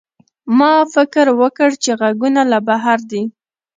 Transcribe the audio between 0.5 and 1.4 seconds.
ما فکر